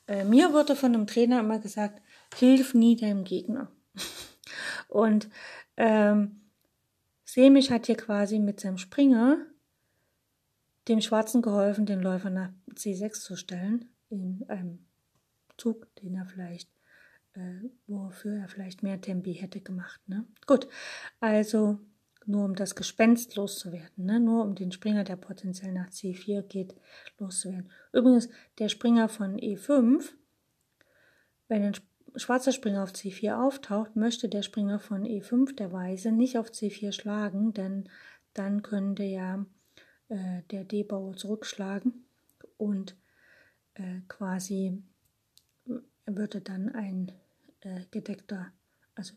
[0.07, 2.01] Äh, mir wurde von einem Trainer immer gesagt,
[2.35, 3.71] hilf nie deinem Gegner.
[4.89, 5.29] Und
[5.77, 6.41] ähm,
[7.25, 9.39] Semich hat hier quasi mit seinem Springer
[10.89, 14.87] dem Schwarzen geholfen, den Läufer nach C6 zu stellen, in einem
[15.57, 16.71] Zug, den er vielleicht,
[17.35, 20.01] äh, wofür er vielleicht mehr Tempi hätte gemacht.
[20.07, 20.25] Ne?
[20.47, 20.69] Gut,
[21.21, 21.81] also
[22.27, 24.21] nur um das Gespenst loszuwerden, ne?
[24.21, 26.75] nur um den Springer, der potenziell nach C4 geht,
[27.19, 27.71] loszuwerden.
[27.93, 30.13] Übrigens, der Springer von E5,
[31.49, 31.77] wenn ein
[32.17, 36.93] schwarzer Springer auf C4 auftaucht, möchte der Springer von E5, der Weiße, nicht auf C4
[36.93, 37.89] schlagen, denn
[38.35, 39.47] dann könnte ja
[40.09, 42.07] äh, der D-Bauer zurückschlagen
[42.57, 42.97] und
[43.75, 44.83] äh, quasi
[46.07, 47.13] würde dann ein
[47.61, 48.53] äh, gedeckter,
[48.95, 49.15] also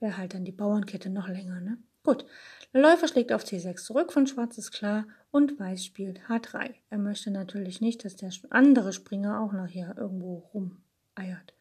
[0.00, 1.60] wäre halt dann die Bauernkette noch länger.
[1.60, 1.78] Ne?
[2.06, 2.24] Gut,
[2.72, 6.72] der Läufer schlägt auf C6 zurück, von Schwarz ist klar und Weiß spielt H3.
[6.88, 11.52] Er möchte natürlich nicht, dass der andere Springer auch noch hier irgendwo rumeiert.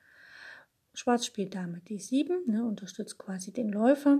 [0.93, 4.19] Schwarz spielt Dame D7, ne, unterstützt quasi den Läufer.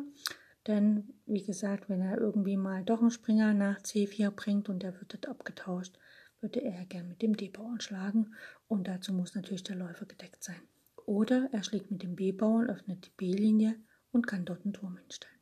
[0.66, 5.00] Denn, wie gesagt, wenn er irgendwie mal doch einen Springer nach C4 bringt und der
[5.00, 6.00] wird dort abgetauscht,
[6.42, 8.34] würde er gern mit dem D-Bauern schlagen
[8.68, 10.62] und dazu muss natürlich der Läufer gedeckt sein.
[11.06, 13.76] Oder er schlägt mit dem B-Bauern, öffnet die B-Linie
[14.12, 15.35] und kann dort einen Turm hinstellen.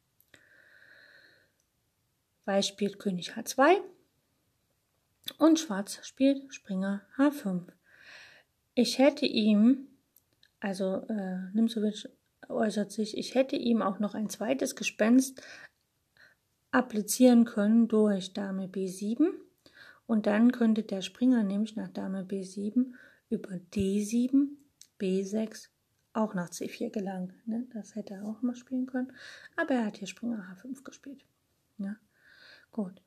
[2.46, 3.78] Weiß spielt König H2
[5.38, 7.68] und Schwarz spielt Springer H5.
[8.76, 9.88] Ich hätte ihm,
[10.60, 12.08] also äh, Nimzowitsch
[12.50, 15.42] äußert sich, ich hätte ihm auch noch ein zweites Gespenst
[16.72, 19.28] applizieren können durch Dame B7
[20.08, 22.94] und dann könnte der Springer nämlich nach Dame B7
[23.30, 24.48] über D7,
[25.00, 25.70] B6
[26.14, 27.34] auch nach C4 gelangen.
[27.46, 27.68] Ne?
[27.74, 29.12] Das hätte er auch mal spielen können.
[29.56, 31.26] Aber er hat hier Springer H5 gespielt.
[31.78, 31.96] Ja?
[32.74, 33.02] Gut.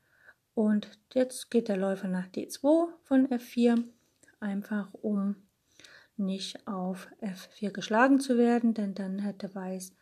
[0.55, 3.85] Und jetzt geht der Läufer nach D2 von F4,
[4.41, 5.37] einfach um
[6.17, 9.93] nicht auf F4 geschlagen zu werden, denn dann hätte Weiß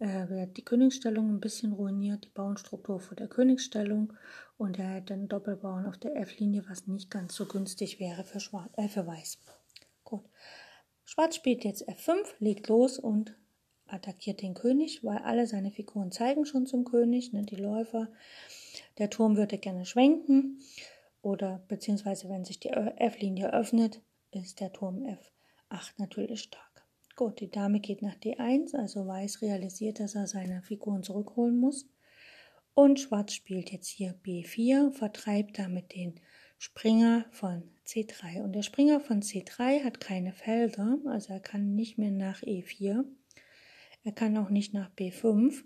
[0.00, 4.12] äh, die Königsstellung ein bisschen ruiniert, die Bauernstruktur vor der Königsstellung
[4.58, 8.40] und er hätte einen Doppelbauern auf der F-Linie, was nicht ganz so günstig wäre für,
[8.40, 9.38] Schwarz, äh, für Weiß.
[10.02, 10.24] Gut.
[11.04, 13.36] Schwarz spielt jetzt F5, legt los und
[13.86, 18.08] attackiert den König, weil alle seine Figuren zeigen schon zum König, ne, die Läufer.
[18.98, 20.60] Der Turm würde gerne schwenken
[21.22, 25.04] oder beziehungsweise wenn sich die F-Linie öffnet, ist der Turm
[25.70, 26.86] F8 natürlich stark.
[27.16, 31.88] Gut, die Dame geht nach D1, also Weiß realisiert, dass er seine Figuren zurückholen muss.
[32.74, 36.20] Und Schwarz spielt jetzt hier B4, vertreibt damit den
[36.58, 38.42] Springer von C3.
[38.42, 43.04] Und der Springer von C3 hat keine Felder, also er kann nicht mehr nach E4.
[44.02, 45.62] Er kann auch nicht nach B5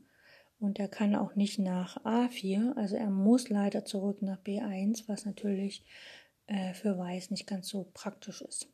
[0.60, 2.76] und er kann auch nicht nach A4.
[2.76, 5.84] Also er muss leider zurück nach B1, was natürlich
[6.46, 8.68] äh, für Weiß nicht ganz so praktisch ist.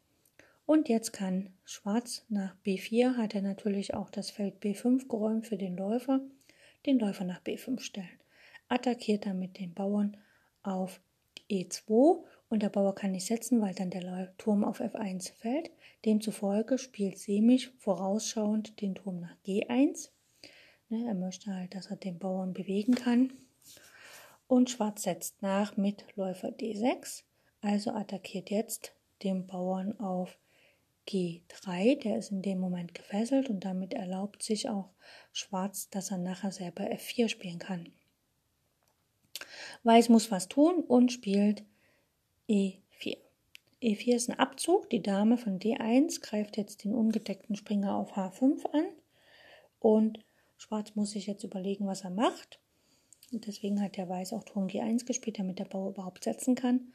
[0.66, 5.59] Und jetzt kann Schwarz nach B4, hat er natürlich auch das Feld B5 geräumt für
[5.59, 6.20] den Läufer,
[6.87, 8.09] den Läufer nach B5 stellen.
[8.68, 10.16] Attackiert damit den Bauern
[10.62, 11.01] auf
[11.51, 15.70] E2 und der Bauer kann nicht setzen, weil dann der Turm auf F1 fällt.
[16.07, 20.09] Demzufolge spielt Semich vorausschauend den Turm nach G1.
[20.94, 23.33] Ne, er möchte halt, dass er den Bauern bewegen kann.
[24.46, 27.24] Und Schwarz setzt nach mit Läufer D6,
[27.61, 30.38] also attackiert jetzt den Bauern auf
[31.09, 34.90] G3, der ist in dem Moment gefesselt und damit erlaubt sich auch
[35.33, 37.88] Schwarz, dass er nachher selber F4 spielen kann.
[39.83, 41.64] Weiß muss was tun und spielt
[42.48, 43.16] E4.
[43.83, 44.88] E4 ist ein Abzug.
[44.90, 48.87] Die Dame von D1 greift jetzt den ungedeckten Springer auf H5 an.
[49.80, 50.24] Und
[50.64, 52.59] Schwarz muss sich jetzt überlegen, was er macht.
[53.33, 56.94] Und deswegen hat der Weiß auch Turm G1 gespielt, damit der Bauer überhaupt setzen kann.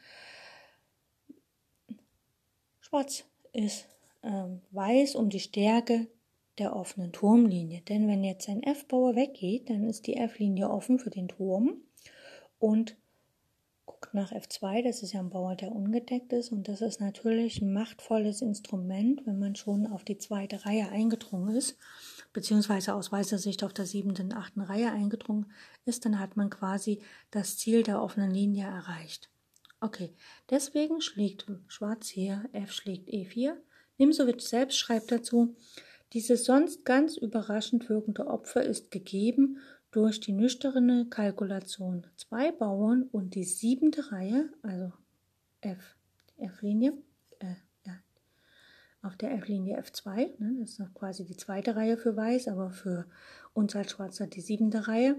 [2.79, 3.85] Schwarz ist
[4.23, 6.07] ähm, Weiß um die Stärke
[6.57, 7.81] der offenen Turmlinie.
[7.81, 11.77] Denn wenn jetzt ein F-Bauer weggeht, dann ist die F-Linie offen für den Turm
[12.57, 12.97] und
[13.85, 17.61] guckt nach F2, das ist ja ein Bauer, der ungedeckt ist und das ist natürlich
[17.61, 21.77] ein machtvolles Instrument, wenn man schon auf die zweite Reihe eingedrungen ist,
[22.33, 25.51] beziehungsweise aus weißer Sicht auf der siebten, achten Reihe eingedrungen
[25.85, 29.29] ist, dann hat man quasi das Ziel der offenen Linie erreicht.
[29.81, 30.13] Okay,
[30.49, 33.53] deswegen schlägt Schwarz hier, F schlägt E4.
[33.97, 35.55] Nimsowitsch selbst schreibt dazu,
[36.13, 39.59] dieses sonst ganz überraschend wirkende Opfer ist gegeben
[39.91, 44.91] durch die nüchterne Kalkulation zwei Bauern und die siebente Reihe, also
[45.61, 45.95] F,
[46.37, 47.08] F-Linie, äh, ja,
[49.01, 53.05] auf der F-Linie F2, ne, das ist quasi die zweite Reihe für Weiß, aber für
[53.53, 55.15] uns als Schwarzer die siebente Reihe,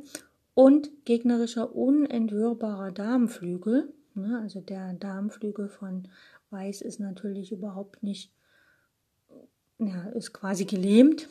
[0.54, 6.08] und gegnerischer unentwirrbarer Damenflügel, ne, also der Damenflügel von
[6.50, 8.32] Weiß ist natürlich überhaupt nicht,
[9.78, 11.28] ja, ist quasi gelähmt,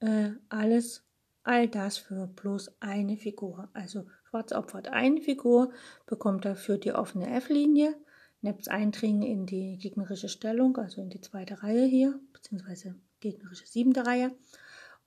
[0.00, 1.02] äh, alles
[1.48, 3.70] All das für bloß eine Figur.
[3.72, 5.72] Also Schwarz opfert eine Figur,
[6.04, 7.94] bekommt dafür die offene F-Linie,
[8.40, 14.06] nebst Eindringen in die gegnerische Stellung, also in die zweite Reihe hier, beziehungsweise gegnerische siebte
[14.06, 14.30] Reihe.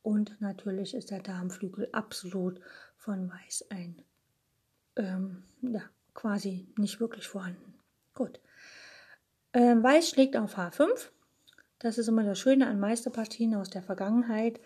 [0.04, 2.60] Und natürlich ist der Darmflügel absolut
[2.98, 4.02] von Weiß ein,
[4.96, 7.76] ähm, ja, quasi nicht wirklich vorhanden.
[8.14, 8.40] Gut.
[9.54, 11.10] Ähm, Weiß schlägt auf H5.
[11.80, 14.60] Das ist immer das Schöne an Meisterpartien aus der Vergangenheit,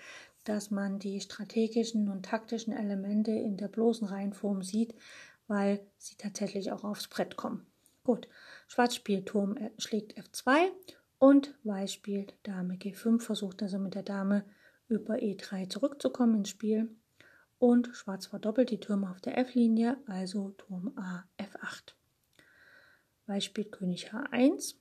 [0.44, 4.96] dass man die strategischen und taktischen Elemente in der bloßen Reihenform sieht,
[5.48, 7.66] weil sie tatsächlich auch aufs Brett kommen.
[8.04, 8.28] Gut,
[8.68, 10.72] Schwarz spielt Turm äh, schlägt F2
[11.20, 14.46] und Weiß spielt Dame G5, versucht also mit der Dame
[14.88, 16.90] über E3 zurückzukommen ins Spiel.
[17.58, 21.94] Und Schwarz verdoppelt die Türme auf der F-Linie, also Turm A F8.
[23.28, 24.76] Weiß spielt König H1.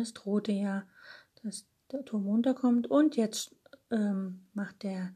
[0.00, 0.86] Es drohte ja,
[1.42, 2.86] dass der Turm runterkommt.
[2.86, 3.54] Und jetzt
[3.90, 5.14] ähm, macht der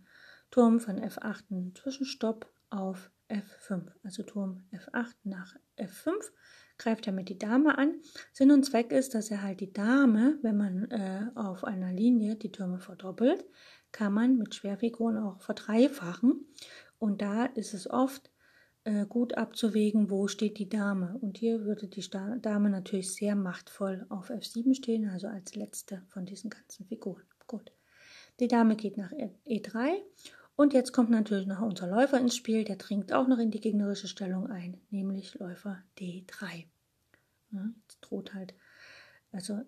[0.51, 3.91] Turm von F8 einen Zwischenstopp auf F5.
[4.03, 6.13] Also Turm F8 nach F5
[6.79, 8.01] greift er mit die Dame an.
[8.33, 12.37] Sinn und Zweck ist, dass er halt die Dame, wenn man äh, auf einer Linie
[12.37, 13.45] die Türme verdoppelt,
[13.93, 16.47] kann man mit Schwerfiguren auch verdreifachen.
[16.99, 18.31] Und da ist es oft
[18.85, 21.19] äh, gut abzuwägen, wo steht die Dame.
[21.21, 26.27] Und hier würde die Dame natürlich sehr machtvoll auf F7 stehen, also als letzte von
[26.27, 27.25] diesen ganzen Figuren.
[27.47, 27.73] Gut.
[28.41, 30.01] Die Dame geht nach E3
[30.59, 33.61] und jetzt kommt natürlich noch unser Läufer ins Spiel, der dringt auch noch in die
[33.61, 36.65] gegnerische Stellung ein, nämlich Läufer D3.
[37.53, 38.55] Ja, jetzt droht halt,
[39.31, 39.63] also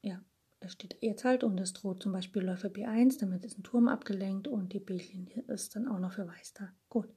[0.00, 0.18] ja,
[0.60, 3.86] es steht jetzt halt und es droht zum Beispiel Läufer B1, damit ist ein Turm
[3.86, 6.72] abgelenkt und die B-Linie ist dann auch noch für Weiß da.
[6.88, 7.10] Gut.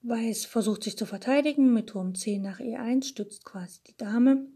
[0.00, 4.46] Weiß versucht sich zu verteidigen mit Turm 10 nach E1, stützt quasi die Dame,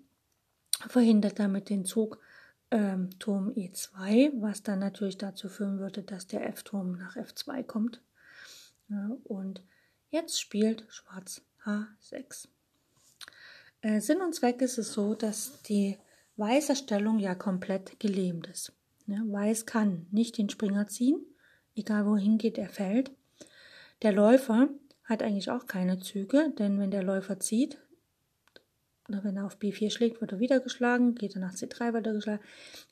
[0.88, 2.22] verhindert damit den Zug
[2.70, 8.00] ähm, Turm E2, was dann natürlich dazu führen würde, dass der F-Turm nach F2 kommt.
[8.88, 9.62] Ja, und
[10.10, 12.48] jetzt spielt Schwarz H6.
[13.82, 15.96] Äh, Sinn und Zweck ist es so, dass die
[16.36, 18.72] weiße Stellung ja komplett gelähmt ist.
[19.06, 21.24] Ja, Weiß kann nicht den Springer ziehen,
[21.74, 23.10] egal wohin geht, er fällt.
[24.02, 24.68] Der Läufer
[25.04, 27.78] hat eigentlich auch keine Züge, denn wenn der Läufer zieht,
[29.10, 32.06] oder wenn er auf B4 schlägt, wird er wieder geschlagen, geht er nach C3, wird
[32.06, 32.42] er geschlagen,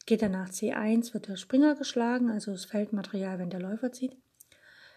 [0.04, 4.16] geht er nach C1, wird der Springer geschlagen, also das Feldmaterial, wenn der Läufer zieht.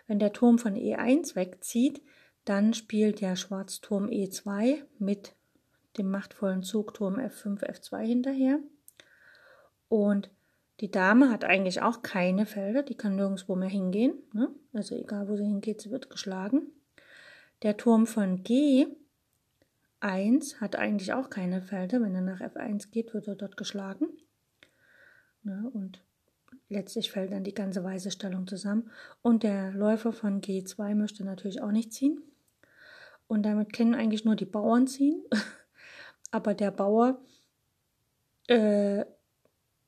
[0.08, 2.02] Wenn der Turm von E1 wegzieht,
[2.44, 5.36] dann spielt der Schwarzturm E2 mit
[5.98, 8.60] dem machtvollen Zug Turm F5, F2 hinterher.
[9.90, 10.32] Und
[10.80, 14.14] die Dame hat eigentlich auch keine Felder, die kann nirgendwo mehr hingehen.
[14.34, 14.50] Ne?
[14.74, 16.72] Also egal wo sie hingeht, sie wird geschlagen.
[17.62, 18.88] Der Turm von G
[20.02, 22.02] F1 hat eigentlich auch keine Felder.
[22.02, 24.08] Wenn er nach F1 geht, wird er dort geschlagen.
[25.44, 26.02] Ne, und
[26.70, 28.90] letztlich fällt dann die ganze weiße Stellung zusammen.
[29.22, 32.22] Und der Läufer von G2 möchte natürlich auch nicht ziehen.
[33.28, 35.24] Und damit können eigentlich nur die Bauern ziehen.
[36.32, 37.20] Aber der Bauer
[38.48, 39.06] äh,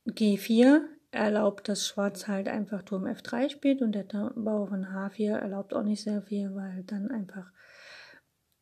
[0.07, 5.73] G4 erlaubt, dass Schwarz halt einfach Turm F3 spielt und der Bauer von H4 erlaubt
[5.73, 7.51] auch nicht sehr viel, weil dann einfach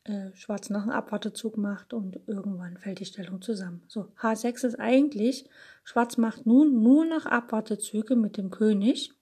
[0.04, 3.82] äh, Schwarz noch einen Abwartezug macht und irgendwann fällt die Stellung zusammen.
[3.88, 5.48] So, H6 ist eigentlich,
[5.84, 9.12] Schwarz macht nun nur noch Abwartezüge mit dem König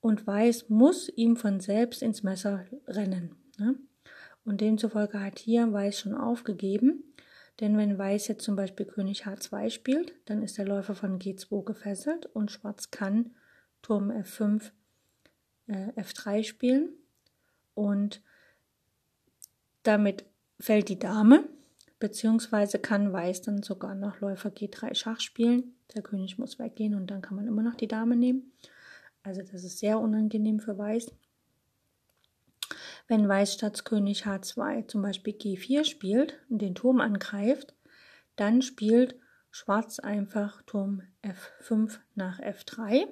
[0.00, 3.34] und Weiß muss ihm von selbst ins Messer rennen.
[3.58, 3.76] Ne?
[4.44, 7.04] Und demzufolge hat hier Weiß schon aufgegeben.
[7.60, 11.64] Denn wenn Weiß jetzt zum Beispiel König H2 spielt, dann ist der Läufer von G2
[11.64, 13.34] gefesselt und Schwarz kann
[13.82, 14.70] Turm F5,
[15.66, 16.90] äh, F3 spielen.
[17.74, 18.22] Und
[19.88, 20.26] damit
[20.60, 21.48] fällt die Dame,
[21.98, 25.74] beziehungsweise kann Weiß dann sogar noch Läufer G3 Schach spielen.
[25.94, 28.52] Der König muss weggehen und dann kann man immer noch die Dame nehmen.
[29.22, 31.10] Also das ist sehr unangenehm für Weiß.
[33.08, 37.74] Wenn Weiß statt König H2 zum Beispiel G4 spielt und den Turm angreift,
[38.36, 39.16] dann spielt
[39.50, 43.06] Schwarz einfach Turm F5 nach F3.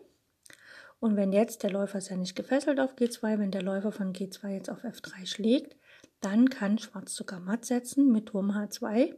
[1.00, 4.12] Und wenn jetzt der Läufer ist ja nicht gefesselt auf G2, wenn der Läufer von
[4.12, 5.76] G2 jetzt auf F3 schlägt,
[6.20, 9.14] dann kann Schwarz sogar matt setzen mit Turm H2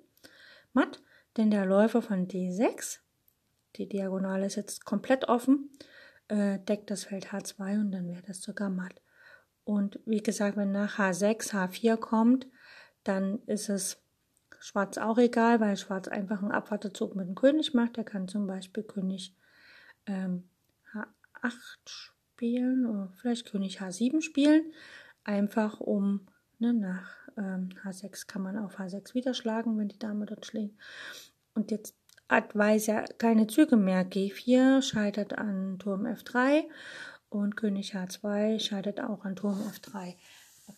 [0.73, 1.03] matt,
[1.37, 2.99] denn der Läufer von D6,
[3.77, 5.71] die Diagonale ist jetzt komplett offen,
[6.29, 9.01] äh, deckt das Feld H2 und dann wäre das sogar matt.
[9.65, 12.47] Und wie gesagt, wenn nach H6 H4 kommt,
[13.05, 13.99] dann ist es
[14.61, 17.97] Schwarz auch egal, weil Schwarz einfach einen Abwartezug mit dem König macht.
[17.97, 19.37] Er kann zum Beispiel König
[20.07, 20.49] ähm,
[20.93, 21.53] H8
[21.87, 24.73] spielen oder vielleicht König H7 spielen,
[25.25, 26.27] einfach um
[26.59, 30.77] ne, nach ähm, H6 kann man auf H6 wieder schlagen, wenn die Dame dort schlägt.
[31.55, 31.95] Und jetzt
[32.29, 34.05] hat Weiß ja keine Züge mehr.
[34.05, 36.65] G4 scheitert an Turm F3
[37.31, 40.15] und König H2 scheidet auch an Turm F3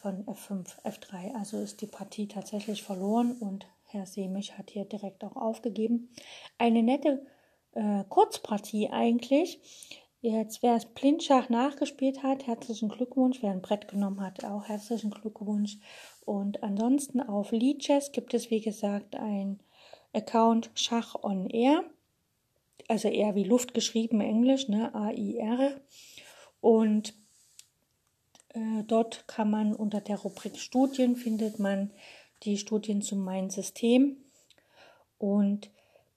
[0.00, 1.34] von F5, F3.
[1.34, 6.10] Also ist die Partie tatsächlich verloren und Herr Semich hat hier direkt auch aufgegeben.
[6.58, 7.26] Eine nette
[7.72, 9.60] äh, Kurzpartie eigentlich.
[10.22, 13.38] Jetzt, wer es Blindschach nachgespielt hat, herzlichen Glückwunsch.
[13.40, 15.78] Wer ein Brett genommen hat, auch herzlichen Glückwunsch.
[16.26, 19.60] Und ansonsten auf Leadchess gibt es, wie gesagt, ein
[20.12, 21.84] Account Schach on Air.
[22.86, 24.94] Also eher wie Luft geschrieben, Englisch, ne?
[24.94, 25.80] A-I-R.
[26.60, 27.14] Und
[28.50, 31.92] äh, dort kann man unter der Rubrik Studien findet man
[32.42, 34.18] die Studien zu meinem System.
[35.16, 35.70] Und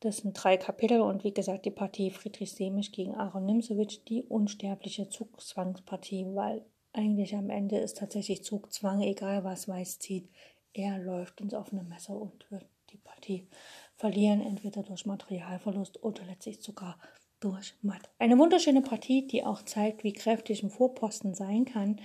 [0.03, 4.23] das sind drei Kapitel und wie gesagt die Partie Friedrich Semisch gegen Aaron Nimsewitsch, die
[4.23, 10.29] unsterbliche Zugzwangspartie, weil eigentlich am Ende ist tatsächlich Zugzwang, egal was Weiß zieht.
[10.73, 13.47] Er läuft ins offene Messer und wird die Partie
[13.95, 16.99] verlieren, entweder durch Materialverlust oder letztlich sogar
[17.39, 18.09] durch Matt.
[18.19, 22.01] Eine wunderschöne Partie, die auch zeigt, wie kräftig ein Vorposten sein kann.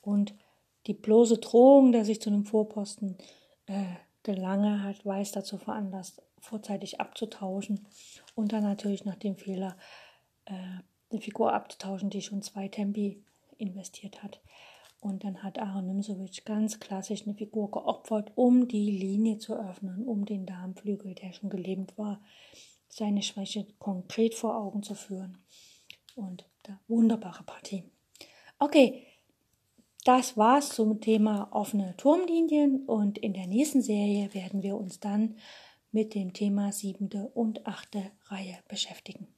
[0.00, 0.34] Und
[0.86, 3.18] die bloße Drohung, dass ich zu einem Vorposten
[3.66, 3.84] äh,
[4.22, 7.86] gelange, hat Weiß dazu veranlasst, vorzeitig abzutauschen.
[8.34, 9.76] Und dann natürlich nach dem Fehler,
[10.46, 10.54] äh,
[11.10, 13.22] eine Figur abzutauschen, die schon zwei Tempi
[13.58, 14.40] investiert hat.
[15.00, 20.06] Und dann hat Aaron Nimsovic ganz klassisch eine Figur geopfert, um die Linie zu öffnen,
[20.06, 22.20] um den Darmflügel, der schon gelähmt war,
[22.88, 25.38] seine Schwäche konkret vor Augen zu führen.
[26.16, 27.84] Und da wunderbare Partie.
[28.58, 29.06] Okay,
[30.04, 35.36] das war's zum Thema offene Turmlinien und in der nächsten Serie werden wir uns dann
[35.92, 39.28] mit dem Thema siebente und achte Reihe beschäftigen.